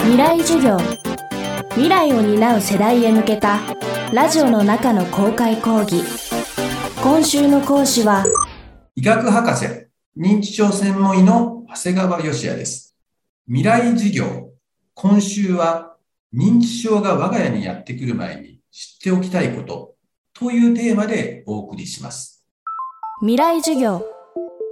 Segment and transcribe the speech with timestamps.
[0.00, 0.78] 未来授業。
[1.70, 3.60] 未来を担う世代へ向けた
[4.12, 6.02] ラジオの中の公開講義。
[7.02, 8.24] 今週の講師は
[8.94, 9.66] 医学博士
[10.16, 12.96] 認知症専門医の長谷川義也です。
[13.46, 14.50] 未来授業。
[14.94, 15.96] 今週は
[16.34, 19.94] 認知症が我が家にやってくる前に知っておきたいこと
[20.32, 22.44] というテーマでお送りします。
[23.20, 24.06] 未来授業。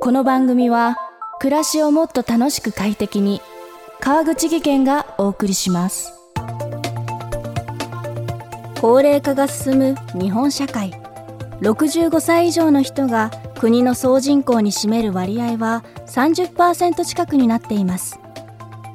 [0.01, 0.97] この番組は
[1.41, 3.41] 暮らしをもっと楽しく快適に
[4.01, 6.13] 川口義賢がお送りします。
[8.81, 10.93] 高齢化が進む日本社会。
[11.61, 18.21] 65歳以上の人が国の総人口に占める割合は30%近くになっています。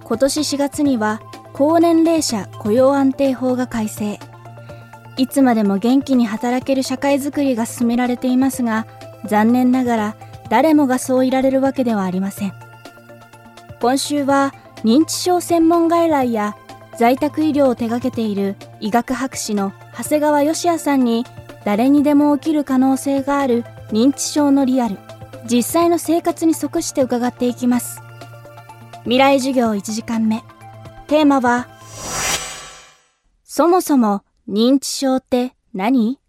[0.03, 1.21] 今年4月には
[1.53, 4.19] 高年齢者雇用安定法が改正。
[5.17, 8.87] いつまでも元気に働ける社会づくりが進められていますが
[9.25, 10.15] 残念ながら
[10.49, 12.53] 誰もがそういられるわけではありません。
[13.81, 14.53] 今週は
[14.83, 16.55] 認知症専門外来や
[16.97, 21.25] 在宅医療を手掛けている医学博士の長谷川義也さんに
[21.63, 24.97] 誰にでも起きる可能性がある認知症のリアル。
[25.47, 28.01] 実際の生活に即して伺っていきます。
[29.03, 30.43] 未来授業1時間目。
[31.07, 31.67] テーマは
[33.43, 36.19] そもそも認知症って何？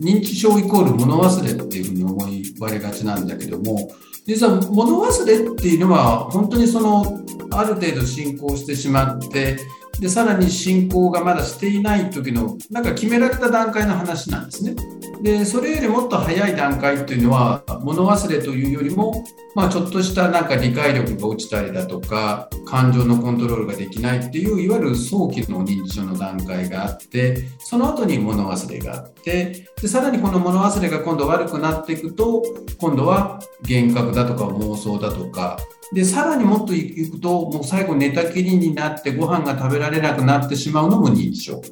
[0.00, 2.16] 認知症イコール物忘れっていうふうに思
[2.60, 3.90] われがちなんだけども
[4.24, 7.20] 実は物忘れっていうのは本当にその
[7.50, 9.58] ある程度進行してしまって
[10.00, 14.74] でさらに進行がまだしていない時のなんか決められた段階の話なんですね。
[15.22, 32.42] でそれよりもっと早い段階っていうのは物忘れというよりも、まあ、ちょっとしたなんか理解力が落ちたりだとか感情のコントロールができないっていういわゆる早期の認知症の段階があってその後に物忘れがあってでさらにこの物忘れが今度悪くなっていくと
[32.78, 35.56] 今度は幻覚だとか妄想だとか
[35.92, 41.62] でさらにもっといくともう最後寝たきりになってご飯が食べられなくなってしまうのも認知症。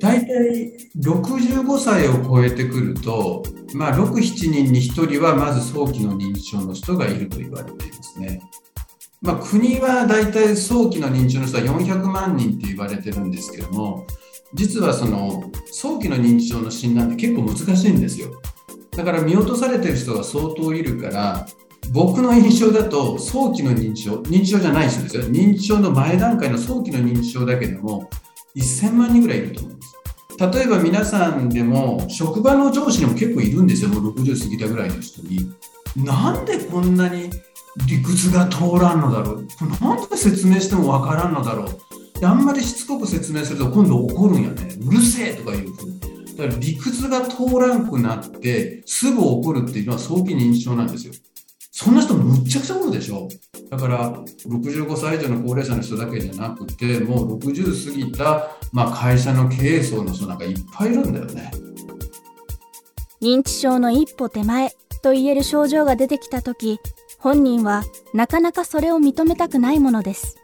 [0.00, 8.42] 大体65歳を超えてくると、まあ、6、7人に1人はまず早期の認知症の人がいると言われていますね。
[9.20, 14.04] まあ、国は大体早期の認知症の人は400万人って言われてるんですけども、
[14.54, 18.42] 実はその早期の認知症の診断って結構難しいんですよ。
[18.96, 21.46] だから見落とされてる人が相当いるから、
[21.92, 25.24] 僕の印象だと早期の認知症、認知症じゃない人ですよ。
[25.24, 28.08] 認知症の前段階の早期の認知症だけでも
[28.56, 29.92] 1000万人ぐらいいると思うんです。
[30.58, 35.52] 例えば皆さんでも職場の上司にも結構いるんですよ、もう60過ぎたぐらいの人に。
[35.96, 37.28] なんでこんなに
[37.86, 39.46] 理屈が通らんのだろう、
[39.84, 46.00] なんで説明してもわからんのだろう、あんまりしつこく説明すると今度怒るんやね、うるせえとかいうふうに。
[46.36, 51.12] だから理屈が通らんくなってすぐ怒るっていうのは早期認知症なんですよ。
[51.74, 53.28] そんな人むっちゃくちゃおるでしょ。
[53.70, 54.12] だから
[54.46, 61.50] 65歳以上の高齢者の人だけじゃなくてもう60過ぎた、まあ、会社の経営層の人なんかいっぱいいるんだよね。
[63.22, 66.78] 認知症の一歩手前と言える症状が出てきた時
[67.18, 70.36] 本人はなかなかそれを認めたくないものです。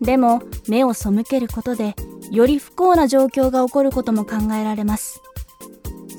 [0.00, 1.94] でも目を背けることで
[2.30, 5.20] より不幸な状況が起こることも考えられます。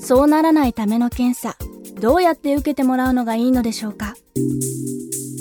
[0.00, 1.56] そうならないための検査
[2.00, 4.14] どうやって受けてもらうのがいいのでしょうか？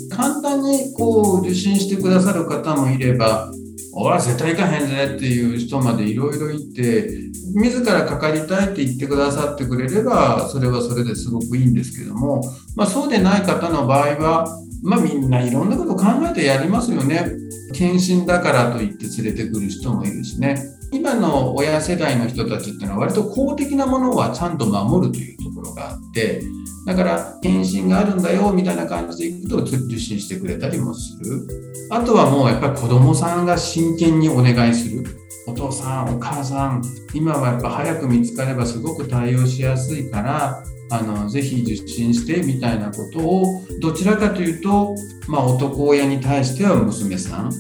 [0.10, 3.52] 簡単にこう受診してくださる方もいれば
[3.94, 7.10] おい絶対行かへんぜっていう人までいろいろいて
[7.56, 12.42] 自らかかりたいって言ってくださってくれればそれはそれですごくいいんですけども、
[12.76, 14.48] まあ、そうでない方の場合は、
[14.84, 17.32] まあ、みんないろんなこと考えてやりますよね。
[17.74, 20.64] 検診だからといって連れてくる人もいるしね。
[20.92, 26.42] 今の親世代の人たちっていうのは割と公的なものはちゃんと守るというところがあって
[26.86, 31.46] だから検診があるんだよみたいな感じでいくと受診してくれたりもする。
[31.90, 35.04] あとはもうやっぱり子どもさんが真剣にお願いする。
[35.48, 36.82] お父さんお母さん
[37.14, 44.96] 今はやっぱ早く見つかればすごく対応しやすいからあのぜひ受診してみたいなことをどちらかというと、
[45.28, 47.52] まあ、男親に対しては娘さん。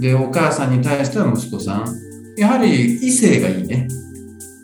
[0.00, 2.07] でお母さんに対しては息子さん。
[2.38, 3.88] やはり異性がいいね。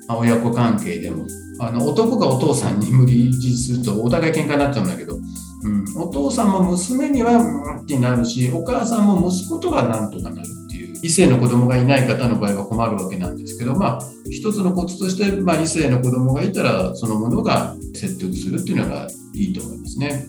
[0.09, 1.27] 親子関係でも。
[1.61, 5.17] あの男がお父さんに無理強いするとお互い喧嘩になっちゃうんだけど、
[5.63, 10.95] うん、お父さんも娘にはうんってなるしお母さんも息子とはなんとかなるっていう。
[11.03, 14.01] 異性の子供がいない方の場合は困るわけなんですけどまあ
[14.31, 20.27] 一つのコツとして、まあ、異性の子供がいたらそのものが説得するっていうのがいいと思いますね。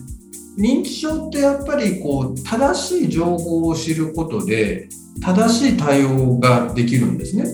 [0.56, 4.88] 認知症ってやっぱりこう正しい情報を知ることで
[5.22, 7.44] 正しい対応ができるんですね。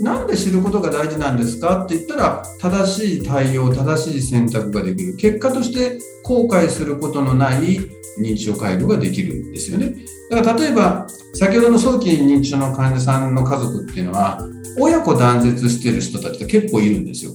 [0.00, 5.16] なんで知ることが大事なんですかって言ったら正しい対応正しい選択ができる。
[5.16, 7.80] 結果として後悔することのない
[8.18, 9.94] 認知症介護ができるんですよね。
[10.30, 14.40] だから例えば先ほどの早期認知症の患者さんの家族っていうのは
[14.78, 17.32] 親子断絶してる人たちって結構いるんですよ。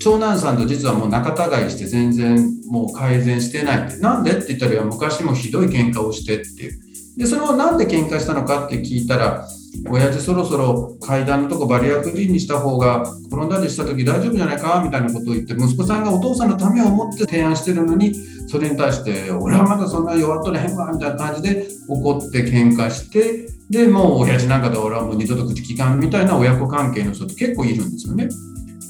[0.00, 3.96] 長男さんと実はもう仲違いして全然もう改善してないって。
[3.98, 6.78] なんでって言ったら昔もひどい喧嘩をしてっていう。
[7.16, 9.48] でそれをなんで喧嘩したのかって聞いたら
[9.88, 18.14] 親父そろそろ階段のとこバリアフリーにした方が転んだりした時大丈夫じゃないかみたいなことを言って息子さんがお父さんのためを思って提案してるのに
[18.48, 28.28] それに対して俺はまだそんな弱っとれへんわみたいな感じで怒って喧嘩してでもう親父なんかで俺はもう二度と口聞かんみたいな親子関係の人って結構いるんですよね。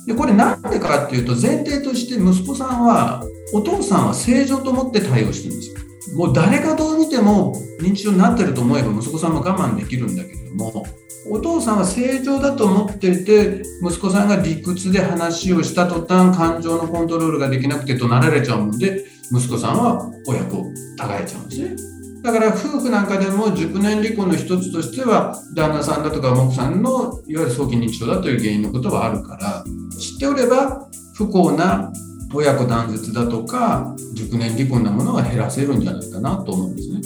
[0.06, 5.83] でこれなんでかっていうと前提として息子さんはお父さんは正常と思って対応してるんですよ。
[6.12, 10.86] もう誰がどう見ても認知症になってると思えば息子さんも我慢できるんだけども
[11.30, 20.64] お父さんは正常だと思っていて息子さんが理屈で話をした途端感情のコントロールができなくて怒鳴られちゃうもんで息子さんは親子
[20.98, 21.94] 互えちゃうんですね。
[22.22, 29.62] だから夫婦なんかでも熟年離婚の一つとしては旦那さんだとか奥さんのいわゆる早期認知症だという原因のことはあるから
[29.98, 31.92] 知っておれば不幸な
[32.34, 37.00] 親子断絶だとか熟年離婚なものは減らせるんじゃないかなと思うんですね。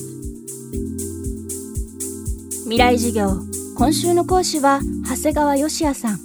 [2.64, 3.30] 未来授業
[3.76, 6.18] 今週の講師は長谷川芳也さん。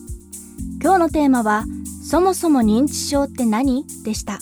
[0.82, 1.66] 今日のテーマは
[2.04, 4.40] そもそも認知症って何でした。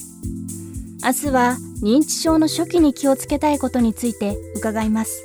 [1.04, 5.24] 明日は認知症の初期に気をつけたいことについて伺います。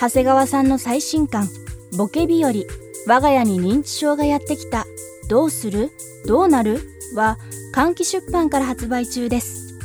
[0.00, 1.48] 長谷川さんの最新刊
[1.96, 2.52] ボケ日和
[3.06, 4.86] 我が家に認知症がやってきた。
[5.28, 5.92] どうする？
[6.26, 6.80] どうなる？
[7.14, 7.38] は
[7.72, 9.78] 換気出版から発売中です。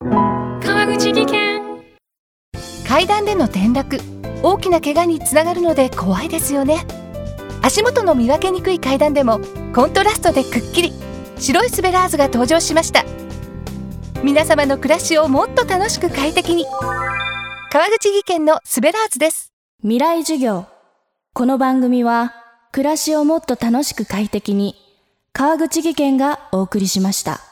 [0.00, 1.82] 川口技研。
[2.86, 4.00] 階段での転落。
[4.42, 6.86] 大きな怪我につながるので怖いですよね。
[7.60, 9.40] 足元の見分けにくい階段でも
[9.74, 10.92] コントラストでくっきり。
[11.38, 13.04] 白いスベラーズが登場しました。
[14.24, 16.64] 皆様の暮らしをもっと楽しく快適に。
[17.70, 19.52] 川口技研のスベラーズです。
[19.82, 20.77] 未来授業
[21.38, 22.34] この番組は
[22.72, 24.74] 暮らしをもっと楽しく快適に
[25.32, 27.47] 川口技研がお送りしました。